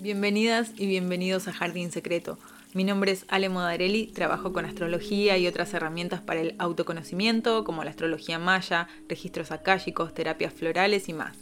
Bienvenidas 0.00 0.72
y 0.78 0.86
bienvenidos 0.86 1.46
a 1.46 1.52
Jardín 1.52 1.92
Secreto. 1.92 2.38
Mi 2.72 2.84
nombre 2.84 3.12
es 3.12 3.26
Ale 3.28 3.50
Modarelli, 3.50 4.06
trabajo 4.06 4.50
con 4.50 4.64
astrología 4.64 5.36
y 5.36 5.46
otras 5.46 5.74
herramientas 5.74 6.22
para 6.22 6.40
el 6.40 6.54
autoconocimiento, 6.58 7.64
como 7.64 7.84
la 7.84 7.90
astrología 7.90 8.38
maya, 8.38 8.88
registros 9.10 9.52
akáshicos, 9.52 10.14
terapias 10.14 10.54
florales 10.54 11.10
y 11.10 11.12
más. 11.12 11.36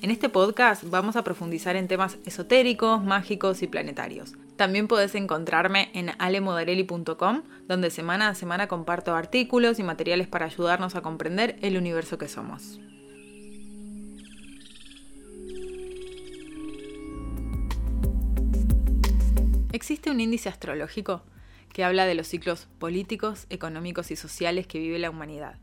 En 0.00 0.10
este 0.10 0.30
podcast 0.30 0.84
vamos 0.88 1.16
a 1.16 1.22
profundizar 1.22 1.76
en 1.76 1.86
temas 1.86 2.16
esotéricos, 2.24 3.04
mágicos 3.04 3.60
y 3.60 3.66
planetarios. 3.66 4.32
También 4.56 4.88
podés 4.88 5.14
encontrarme 5.14 5.90
en 5.92 6.12
alemodarelli.com, 6.18 7.42
donde 7.68 7.90
semana 7.90 8.28
a 8.28 8.34
semana 8.34 8.68
comparto 8.68 9.14
artículos 9.14 9.78
y 9.78 9.82
materiales 9.82 10.28
para 10.28 10.46
ayudarnos 10.46 10.94
a 10.94 11.02
comprender 11.02 11.58
el 11.60 11.76
universo 11.76 12.16
que 12.16 12.28
somos. 12.28 12.80
Existe 19.76 20.10
un 20.10 20.20
índice 20.20 20.48
astrológico 20.48 21.20
que 21.70 21.84
habla 21.84 22.06
de 22.06 22.14
los 22.14 22.28
ciclos 22.28 22.66
políticos, 22.78 23.44
económicos 23.50 24.10
y 24.10 24.16
sociales 24.16 24.66
que 24.66 24.78
vive 24.78 24.98
la 24.98 25.10
humanidad. 25.10 25.56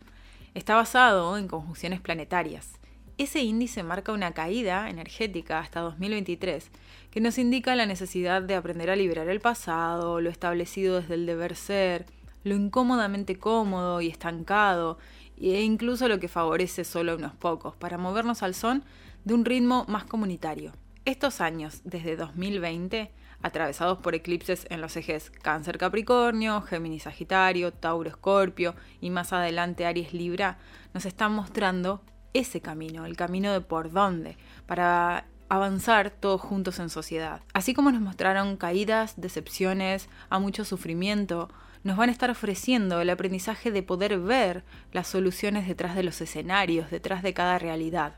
Está 0.54 0.76
basado 0.76 1.36
en 1.36 1.48
conjunciones 1.48 2.00
planetarias. 2.00 2.74
Ese 3.18 3.42
índice 3.42 3.82
marca 3.82 4.12
una 4.12 4.32
caída 4.34 4.88
energética 4.88 5.58
hasta 5.58 5.80
2023, 5.80 6.70
que 7.10 7.22
nos 7.22 7.40
indica 7.40 7.76
la 7.76 7.88
necesidad 7.88 8.44
de 8.44 8.54
aprender 8.54 8.92
a 8.92 8.96
liberar 8.96 9.30
el 9.30 9.40
pasado, 9.40 10.22
lo 10.22 10.30
establecido 10.30 11.02
desde 11.02 11.16
el 11.16 11.26
deber 11.26 11.56
ser, 11.56 12.06
lo 12.44 12.54
incómodamente 12.54 13.40
cómodo 13.40 14.00
y 14.00 14.10
estancado, 14.10 15.00
e 15.42 15.60
incluso 15.64 16.08
lo 16.08 16.20
que 16.20 16.28
favorece 16.28 16.84
solo 16.84 17.14
a 17.14 17.16
unos 17.16 17.34
pocos, 17.34 17.76
para 17.78 17.98
movernos 17.98 18.44
al 18.44 18.54
son 18.54 18.84
de 19.26 19.34
un 19.34 19.44
ritmo 19.44 19.86
más 19.88 20.04
comunitario. 20.04 20.72
Estos 21.04 21.42
años, 21.42 21.82
desde 21.84 22.16
2020, 22.16 23.12
atravesados 23.44 24.00
por 24.00 24.16
eclipses 24.16 24.66
en 24.70 24.82
los 24.82 24.98
ejes 24.98 25.30
Cáncer-Capricornio, 25.30 26.62
Géminis-Sagitario, 26.62 27.72
Tauro-Escorpio 27.72 28.74
y 29.02 29.12
más 29.12 29.34
adelante 29.34 29.86
Aries-Libra, 29.86 30.58
nos 30.94 31.06
están 31.06 31.34
mostrando 31.34 32.02
ese 32.34 32.62
camino, 32.62 33.06
el 33.06 33.16
camino 33.16 33.54
de 33.54 33.62
por 33.62 33.92
dónde, 33.92 34.38
para 34.66 35.26
avanzar 35.50 36.10
todos 36.10 36.42
juntos 36.42 36.80
en 36.80 36.90
sociedad. 36.90 37.42
Así 37.54 37.74
como 37.74 37.92
nos 37.92 38.02
mostraron 38.02 38.58
caídas, 38.58 39.14
decepciones, 39.18 40.10
a 40.30 40.40
mucho 40.40 40.66
sufrimiento, 40.66 41.50
nos 41.84 41.98
van 41.98 42.10
a 42.10 42.12
estar 42.12 42.32
ofreciendo 42.32 43.02
el 43.02 43.10
aprendizaje 43.10 43.70
de 43.70 43.84
poder 43.84 44.18
ver 44.20 44.64
las 44.94 45.08
soluciones 45.08 45.68
detrás 45.68 45.96
de 45.96 46.04
los 46.04 46.22
escenarios, 46.22 46.90
detrás 46.90 47.22
de 47.22 47.34
cada 47.34 47.60
realidad. 47.60 48.16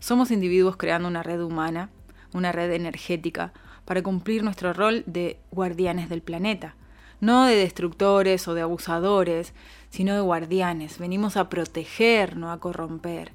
Somos 0.00 0.30
individuos 0.30 0.76
creando 0.76 1.08
una 1.08 1.22
red 1.22 1.40
humana, 1.40 1.88
una 2.34 2.52
red 2.52 2.72
energética, 2.72 3.52
para 3.84 4.02
cumplir 4.02 4.42
nuestro 4.42 4.72
rol 4.72 5.04
de 5.06 5.38
guardianes 5.50 6.08
del 6.08 6.22
planeta. 6.22 6.74
No 7.20 7.46
de 7.46 7.56
destructores 7.56 8.46
o 8.48 8.54
de 8.54 8.62
abusadores, 8.62 9.54
sino 9.90 10.14
de 10.14 10.20
guardianes. 10.20 10.98
Venimos 10.98 11.36
a 11.36 11.48
proteger, 11.48 12.36
no 12.36 12.50
a 12.50 12.60
corromper. 12.60 13.32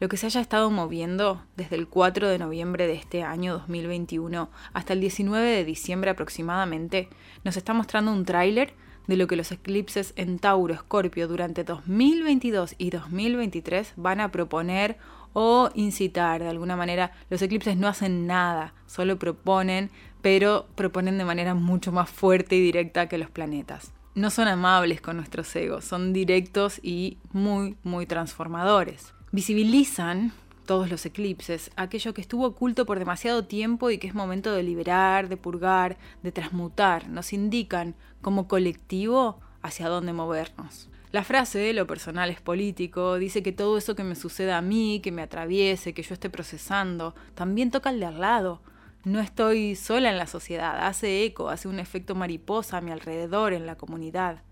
Lo 0.00 0.08
que 0.08 0.16
se 0.16 0.26
haya 0.26 0.40
estado 0.40 0.70
moviendo 0.70 1.44
desde 1.56 1.76
el 1.76 1.86
4 1.86 2.28
de 2.28 2.38
noviembre 2.38 2.86
de 2.86 2.94
este 2.94 3.22
año 3.22 3.52
2021 3.52 4.48
hasta 4.72 4.94
el 4.94 5.00
19 5.00 5.46
de 5.46 5.64
diciembre 5.64 6.10
aproximadamente, 6.10 7.10
nos 7.44 7.58
está 7.58 7.74
mostrando 7.74 8.10
un 8.10 8.24
tráiler 8.24 8.72
de 9.06 9.16
lo 9.16 9.26
que 9.26 9.36
los 9.36 9.52
eclipses 9.52 10.12
en 10.16 10.38
Tauro, 10.38 10.74
Escorpio 10.74 11.28
durante 11.28 11.64
2022 11.64 12.74
y 12.78 12.90
2023 12.90 13.94
van 13.96 14.20
a 14.20 14.30
proponer 14.30 14.98
o 15.32 15.70
incitar 15.74 16.42
de 16.42 16.48
alguna 16.48 16.76
manera. 16.76 17.12
Los 17.28 17.42
eclipses 17.42 17.76
no 17.76 17.88
hacen 17.88 18.26
nada, 18.26 18.74
solo 18.86 19.18
proponen, 19.18 19.90
pero 20.22 20.66
proponen 20.74 21.18
de 21.18 21.24
manera 21.24 21.54
mucho 21.54 21.92
más 21.92 22.10
fuerte 22.10 22.56
y 22.56 22.60
directa 22.60 23.08
que 23.08 23.18
los 23.18 23.30
planetas. 23.30 23.92
No 24.14 24.30
son 24.30 24.48
amables 24.48 25.00
con 25.00 25.16
nuestros 25.16 25.54
egos, 25.54 25.84
son 25.84 26.12
directos 26.12 26.80
y 26.82 27.18
muy, 27.32 27.76
muy 27.84 28.06
transformadores. 28.06 29.14
Visibilizan 29.32 30.32
todos 30.70 30.88
los 30.88 31.04
eclipses, 31.04 31.72
aquello 31.74 32.14
que 32.14 32.20
estuvo 32.20 32.46
oculto 32.46 32.86
por 32.86 33.00
demasiado 33.00 33.44
tiempo 33.44 33.90
y 33.90 33.98
que 33.98 34.06
es 34.06 34.14
momento 34.14 34.52
de 34.52 34.62
liberar, 34.62 35.28
de 35.28 35.36
purgar, 35.36 35.98
de 36.22 36.30
transmutar. 36.30 37.08
Nos 37.08 37.32
indican 37.32 37.96
como 38.22 38.46
colectivo 38.46 39.40
hacia 39.62 39.88
dónde 39.88 40.12
movernos. 40.12 40.88
La 41.10 41.24
frase, 41.24 41.72
lo 41.72 41.88
personal 41.88 42.30
es 42.30 42.40
político, 42.40 43.16
dice 43.16 43.42
que 43.42 43.50
todo 43.50 43.78
eso 43.78 43.96
que 43.96 44.04
me 44.04 44.14
suceda 44.14 44.58
a 44.58 44.62
mí, 44.62 45.00
que 45.02 45.10
me 45.10 45.22
atraviese, 45.22 45.92
que 45.92 46.04
yo 46.04 46.14
esté 46.14 46.30
procesando, 46.30 47.16
también 47.34 47.72
toca 47.72 47.90
al 47.90 47.98
de 47.98 48.06
al 48.06 48.20
lado. 48.20 48.62
No 49.02 49.18
estoy 49.18 49.74
sola 49.74 50.08
en 50.08 50.18
la 50.18 50.28
sociedad, 50.28 50.86
hace 50.86 51.24
eco, 51.24 51.48
hace 51.48 51.66
un 51.66 51.80
efecto 51.80 52.14
mariposa 52.14 52.76
a 52.76 52.80
mi 52.80 52.92
alrededor, 52.92 53.54
en 53.54 53.66
la 53.66 53.74
comunidad. 53.74 54.44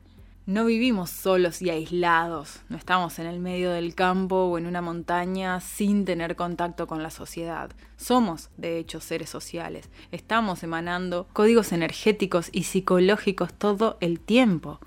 No 0.49 0.65
vivimos 0.65 1.11
solos 1.11 1.61
y 1.61 1.69
aislados, 1.69 2.63
no 2.71 2.79
estamos 2.79 3.19
en 3.19 3.27
el 3.27 3.39
medio 3.39 3.71
del 3.71 3.95
campo 3.95 4.45
o 4.45 4.57
en 4.57 4.65
una 4.65 4.81
montaña 4.81 5.61
sin 5.61 6.07
tener 6.07 6.37
contacto 6.37 6.87
con 6.87 7.03
la 7.03 7.11
sociedad. 7.11 7.71
Somos, 7.99 8.49
de 8.57 8.79
hecho, 8.79 8.99
seres 9.03 9.29
sociales. 9.29 9.91
Estamos 10.11 10.63
emanando 10.63 11.29
códigos 11.35 11.73
energéticos 11.73 12.49
y 12.51 12.63
psicológicos 12.63 13.53
todo 13.53 13.99
el 14.01 14.21
tiempo. 14.21 14.81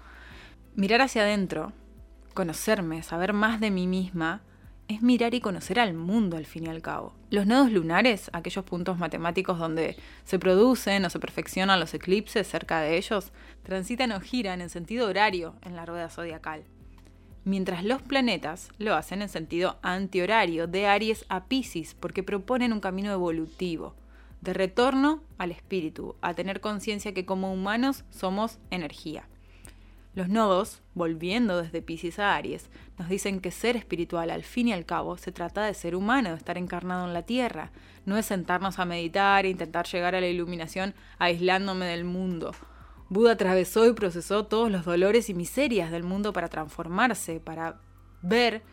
Mirar 0.73 1.01
hacia 1.01 1.21
adentro, 1.21 1.73
conocerme, 2.33 3.03
saber 3.03 3.33
más 3.33 3.59
de 3.59 3.69
mí 3.69 3.85
misma, 3.85 4.41
es 4.91 5.01
mirar 5.01 5.33
y 5.33 5.41
conocer 5.41 5.79
al 5.79 5.93
mundo 5.93 6.37
al 6.37 6.45
fin 6.45 6.65
y 6.65 6.69
al 6.69 6.81
cabo. 6.81 7.13
Los 7.29 7.47
nodos 7.47 7.71
lunares, 7.71 8.29
aquellos 8.33 8.65
puntos 8.65 8.97
matemáticos 8.97 9.57
donde 9.57 9.95
se 10.23 10.37
producen 10.37 11.05
o 11.05 11.09
se 11.09 11.19
perfeccionan 11.19 11.79
los 11.79 11.93
eclipses 11.93 12.47
cerca 12.47 12.81
de 12.81 12.97
ellos, 12.97 13.31
transitan 13.63 14.11
o 14.11 14.19
giran 14.19 14.61
en 14.61 14.69
sentido 14.69 15.07
horario 15.07 15.55
en 15.61 15.75
la 15.75 15.85
rueda 15.85 16.09
zodiacal. 16.09 16.63
Mientras 17.43 17.83
los 17.83 18.01
planetas 18.01 18.69
lo 18.77 18.93
hacen 18.93 19.21
en 19.21 19.29
sentido 19.29 19.79
antihorario, 19.81 20.67
de 20.67 20.85
Aries 20.85 21.25
a 21.29 21.45
Pisces, 21.45 21.95
porque 21.95 22.21
proponen 22.21 22.73
un 22.73 22.81
camino 22.81 23.11
evolutivo, 23.11 23.95
de 24.41 24.53
retorno 24.53 25.23
al 25.37 25.51
espíritu, 25.51 26.15
a 26.21 26.33
tener 26.33 26.61
conciencia 26.61 27.13
que 27.13 27.25
como 27.25 27.51
humanos 27.51 28.03
somos 28.11 28.59
energía. 28.69 29.27
Los 30.13 30.27
nodos, 30.27 30.81
volviendo 30.93 31.61
desde 31.61 31.81
Pisces 31.81 32.19
a 32.19 32.35
Aries, 32.35 32.69
nos 32.99 33.07
dicen 33.07 33.39
que 33.39 33.49
ser 33.49 33.77
espiritual 33.77 34.29
al 34.29 34.43
fin 34.43 34.67
y 34.67 34.73
al 34.73 34.85
cabo 34.85 35.15
se 35.15 35.31
trata 35.31 35.65
de 35.65 35.73
ser 35.73 35.95
humano, 35.95 36.31
de 36.31 36.35
estar 36.35 36.57
encarnado 36.57 37.07
en 37.07 37.13
la 37.13 37.21
Tierra. 37.21 37.71
No 38.05 38.17
es 38.17 38.25
sentarnos 38.25 38.77
a 38.77 38.83
meditar 38.83 39.45
e 39.45 39.49
intentar 39.49 39.87
llegar 39.87 40.13
a 40.13 40.19
la 40.19 40.27
iluminación 40.27 40.95
aislándome 41.17 41.85
del 41.85 42.03
mundo. 42.03 42.51
Buda 43.07 43.31
atravesó 43.31 43.87
y 43.87 43.93
procesó 43.93 44.45
todos 44.47 44.69
los 44.69 44.83
dolores 44.83 45.29
y 45.29 45.33
miserias 45.33 45.91
del 45.91 46.03
mundo 46.03 46.33
para 46.33 46.49
transformarse, 46.49 47.39
para 47.39 47.79
ver, 48.21 48.63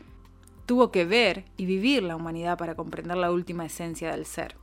tuvo 0.66 0.90
que 0.90 1.04
ver 1.04 1.44
y 1.56 1.66
vivir 1.66 2.02
la 2.02 2.16
humanidad 2.16 2.58
para 2.58 2.74
comprender 2.74 3.16
la 3.16 3.30
última 3.30 3.64
esencia 3.64 4.10
del 4.10 4.26
ser. 4.26 4.56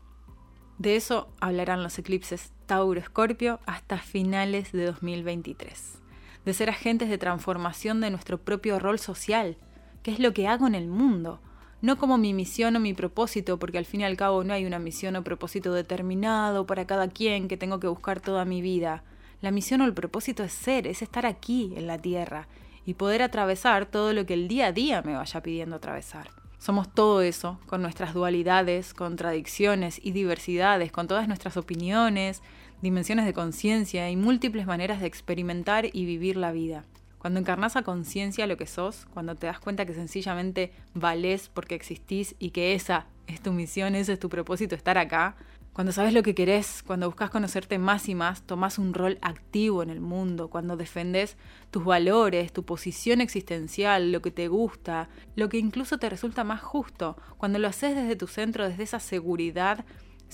De 0.78 0.98
eso 0.98 1.30
hablarán 1.40 1.84
los 1.84 1.98
eclipses 1.98 2.52
Tauro-Escorpio 2.66 3.62
hasta 3.66 3.98
finales 3.98 4.74
de 4.74 4.88
2023 4.88 6.05
de 6.46 6.54
ser 6.54 6.70
agentes 6.70 7.10
de 7.10 7.18
transformación 7.18 8.02
de 8.02 8.12
nuestro 8.12 8.38
propio 8.38 8.80
rol 8.80 9.00
social, 9.00 9.58
que 10.04 10.12
es 10.12 10.20
lo 10.20 10.34
que 10.34 10.48
hago 10.48 10.68
en 10.68 10.76
el 10.76 10.88
mundo, 10.88 11.42
no 11.82 11.98
como 11.98 12.18
mi 12.18 12.34
misión 12.34 12.76
o 12.76 12.80
mi 12.80 12.94
propósito, 12.94 13.60
porque 13.60 13.78
al 13.78 13.86
fin 13.86 14.02
y 14.02 14.06
al 14.06 14.18
cabo 14.18 14.44
no 14.44 14.54
hay 14.54 14.66
una 14.66 14.80
misión 14.80 15.16
o 15.16 15.24
propósito 15.24 15.74
determinado 15.74 16.66
para 16.66 16.88
cada 16.88 17.10
quien 17.10 17.48
que 17.48 17.58
tengo 17.58 17.80
que 17.80 17.88
buscar 17.88 18.22
toda 18.22 18.46
mi 18.46 18.62
vida. 18.62 19.04
La 19.42 19.52
misión 19.52 19.82
o 19.82 19.86
el 19.86 19.94
propósito 19.94 20.44
es 20.44 20.54
ser, 20.54 20.88
es 20.88 21.02
estar 21.02 21.26
aquí 21.26 21.74
en 21.76 21.88
la 21.88 21.98
Tierra 21.98 22.48
y 22.86 22.94
poder 22.94 23.22
atravesar 23.22 23.86
todo 23.86 24.14
lo 24.14 24.26
que 24.26 24.34
el 24.36 24.48
día 24.48 24.68
a 24.68 24.72
día 24.72 25.02
me 25.02 25.16
vaya 25.16 25.42
pidiendo 25.42 25.76
atravesar. 25.76 26.30
Somos 26.58 26.92
todo 26.92 27.22
eso, 27.22 27.60
con 27.68 27.82
nuestras 27.82 28.14
dualidades, 28.14 28.94
contradicciones 28.94 30.00
y 30.04 30.12
diversidades, 30.12 30.92
con 30.92 31.08
todas 31.08 31.28
nuestras 31.28 31.58
opiniones, 31.58 32.42
dimensiones 32.82 33.26
de 33.26 33.34
conciencia 33.34 34.10
y 34.10 34.16
múltiples 34.16 34.66
maneras 34.66 35.02
de 35.02 35.08
experimentar 35.08 35.88
y 35.92 36.06
vivir 36.06 36.38
la 36.38 36.52
vida. 36.52 36.84
Cuando 37.18 37.40
encarnas 37.40 37.76
a 37.76 37.84
conciencia 37.84 38.46
lo 38.46 38.58
que 38.58 38.68
sos, 38.68 39.08
cuando 39.14 39.36
te 39.36 39.48
das 39.48 39.60
cuenta 39.60 39.86
que 39.86 39.94
sencillamente 39.94 40.72
valés 40.94 41.50
porque 41.50 41.76
existís 41.76 42.36
y 42.38 42.52
que 42.52 42.76
esa 42.76 43.08
es 43.28 43.42
tu 43.42 43.52
misión, 43.52 43.96
ese 43.96 44.14
es 44.14 44.20
tu 44.20 44.30
propósito, 44.30 44.76
estar 44.76 44.98
acá, 44.98 45.36
cuando 45.76 45.92
sabes 45.92 46.14
lo 46.14 46.24
que 46.24 46.36
querés, 46.36 46.84
cuando 46.88 47.08
buscas 47.08 47.30
conocerte 47.30 47.78
más 47.80 48.08
y 48.08 48.16
más, 48.16 48.44
tomás 48.44 48.80
un 48.80 48.94
rol 48.94 49.18
activo 49.22 49.84
en 49.84 49.90
el 49.90 50.00
mundo, 50.00 50.50
cuando 50.50 50.78
defendes 50.78 51.36
tus 51.70 51.84
valores, 51.84 52.54
tu 52.54 52.64
posición 52.64 53.20
existencial, 53.20 54.14
lo 54.14 54.22
que 54.22 54.32
te 54.32 54.48
gusta, 54.48 55.10
lo 55.36 55.50
que 55.50 55.58
incluso 55.58 55.98
te 55.98 56.10
resulta 56.10 56.46
más 56.46 56.62
justo, 56.62 57.18
cuando 57.38 57.60
lo 57.60 57.68
haces 57.68 57.94
desde 57.94 58.16
tu 58.16 58.28
centro, 58.28 58.66
desde 58.70 58.84
esa 58.84 59.02
seguridad 59.02 59.84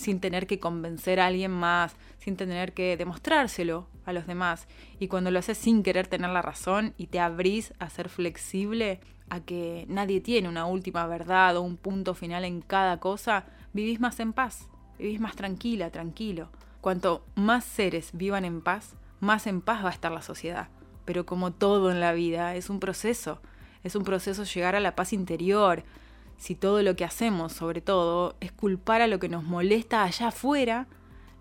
sin 0.01 0.19
tener 0.19 0.47
que 0.47 0.59
convencer 0.59 1.19
a 1.19 1.27
alguien 1.27 1.51
más, 1.51 1.95
sin 2.17 2.35
tener 2.35 2.73
que 2.73 2.97
demostrárselo 2.97 3.87
a 4.05 4.13
los 4.13 4.27
demás. 4.27 4.67
Y 4.99 5.07
cuando 5.07 5.31
lo 5.31 5.39
haces 5.39 5.57
sin 5.57 5.83
querer 5.83 6.07
tener 6.07 6.29
la 6.29 6.41
razón 6.41 6.93
y 6.97 7.07
te 7.07 7.19
abrís 7.19 7.73
a 7.79 7.89
ser 7.89 8.09
flexible, 8.09 8.99
a 9.29 9.39
que 9.39 9.85
nadie 9.87 10.19
tiene 10.19 10.49
una 10.49 10.65
última 10.65 11.07
verdad 11.07 11.55
o 11.55 11.61
un 11.61 11.77
punto 11.77 12.13
final 12.13 12.43
en 12.43 12.61
cada 12.61 12.99
cosa, 12.99 13.45
vivís 13.71 14.01
más 14.01 14.19
en 14.19 14.33
paz. 14.33 14.67
vivís 14.99 15.21
más 15.21 15.35
tranquila, 15.35 15.89
tranquilo. 15.89 16.49
Cuanto 16.81 17.23
más 17.35 17.63
seres 17.63 18.09
vivan 18.13 18.43
en 18.43 18.61
paz, 18.61 18.95
más 19.19 19.47
en 19.47 19.61
paz 19.61 19.85
va 19.85 19.89
a 19.89 19.93
estar 19.93 20.11
la 20.11 20.21
sociedad. 20.21 20.67
Pero 21.05 21.25
como 21.25 21.51
todo 21.51 21.91
en 21.91 21.99
la 21.99 22.11
vida, 22.11 22.55
es 22.55 22.69
un 22.69 22.79
proceso. 22.79 23.41
Es 23.83 23.95
un 23.95 24.03
proceso 24.03 24.43
llegar 24.43 24.75
a 24.75 24.79
la 24.79 24.95
paz 24.95 25.13
interior. 25.13 25.83
Si 26.41 26.55
todo 26.55 26.81
lo 26.81 26.95
que 26.95 27.05
hacemos, 27.05 27.53
sobre 27.53 27.81
todo, 27.81 28.35
es 28.39 28.51
culpar 28.51 29.03
a 29.03 29.05
lo 29.05 29.19
que 29.19 29.29
nos 29.29 29.43
molesta 29.43 30.01
allá 30.01 30.29
afuera, 30.29 30.87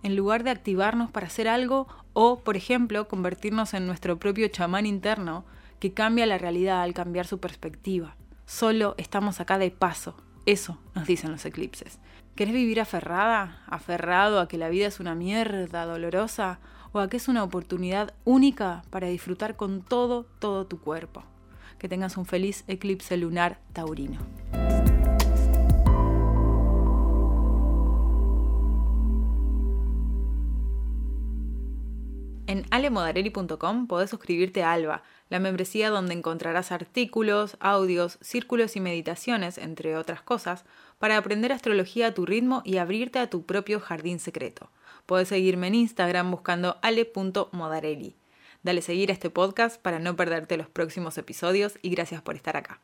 en 0.02 0.14
lugar 0.14 0.44
de 0.44 0.50
activarnos 0.50 1.10
para 1.10 1.26
hacer 1.26 1.48
algo 1.48 1.88
o, 2.12 2.40
por 2.40 2.54
ejemplo, 2.54 3.08
convertirnos 3.08 3.72
en 3.72 3.86
nuestro 3.86 4.18
propio 4.18 4.48
chamán 4.48 4.84
interno 4.84 5.46
que 5.78 5.94
cambia 5.94 6.26
la 6.26 6.36
realidad 6.36 6.82
al 6.82 6.92
cambiar 6.92 7.26
su 7.26 7.40
perspectiva. 7.40 8.14
Solo 8.44 8.94
estamos 8.98 9.40
acá 9.40 9.56
de 9.56 9.70
paso, 9.70 10.16
eso 10.44 10.78
nos 10.94 11.06
dicen 11.06 11.32
los 11.32 11.46
eclipses. 11.46 11.98
¿Querés 12.34 12.52
vivir 12.52 12.78
aferrada? 12.78 13.62
¿Aferrado 13.68 14.38
a 14.38 14.48
que 14.48 14.58
la 14.58 14.68
vida 14.68 14.86
es 14.86 15.00
una 15.00 15.14
mierda 15.14 15.86
dolorosa? 15.86 16.60
¿O 16.92 16.98
a 16.98 17.08
que 17.08 17.16
es 17.16 17.26
una 17.26 17.42
oportunidad 17.42 18.12
única 18.26 18.82
para 18.90 19.06
disfrutar 19.06 19.56
con 19.56 19.80
todo, 19.80 20.26
todo 20.40 20.66
tu 20.66 20.78
cuerpo? 20.78 21.24
Que 21.78 21.88
tengas 21.88 22.18
un 22.18 22.26
feliz 22.26 22.64
eclipse 22.68 23.16
lunar 23.16 23.60
taurino. 23.72 24.18
En 32.50 32.66
alemodarelli.com 32.70 33.86
podés 33.86 34.10
suscribirte 34.10 34.64
a 34.64 34.72
Alba, 34.72 35.04
la 35.28 35.38
membresía 35.38 35.88
donde 35.88 36.14
encontrarás 36.14 36.72
artículos, 36.72 37.56
audios, 37.60 38.18
círculos 38.22 38.74
y 38.74 38.80
meditaciones, 38.80 39.56
entre 39.56 39.96
otras 39.96 40.20
cosas, 40.20 40.64
para 40.98 41.16
aprender 41.16 41.52
astrología 41.52 42.08
a 42.08 42.12
tu 42.12 42.26
ritmo 42.26 42.62
y 42.64 42.78
abrirte 42.78 43.20
a 43.20 43.30
tu 43.30 43.46
propio 43.46 43.78
jardín 43.78 44.18
secreto. 44.18 44.68
Podés 45.06 45.28
seguirme 45.28 45.68
en 45.68 45.76
Instagram 45.76 46.28
buscando 46.28 46.78
ale.modarelli. 46.82 48.16
Dale 48.64 48.82
seguir 48.82 49.10
a 49.10 49.12
este 49.12 49.30
podcast 49.30 49.80
para 49.80 50.00
no 50.00 50.16
perderte 50.16 50.56
los 50.56 50.68
próximos 50.68 51.18
episodios 51.18 51.78
y 51.82 51.90
gracias 51.90 52.20
por 52.20 52.34
estar 52.34 52.56
acá. 52.56 52.80